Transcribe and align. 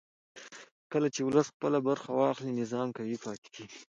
کله 0.91 1.07
چې 1.13 1.21
ولس 1.23 1.47
خپله 1.55 1.79
برخه 1.87 2.09
واخلي 2.13 2.53
نظام 2.61 2.87
قوي 2.97 3.17
پاتې 3.25 3.47
کېږي 3.55 3.77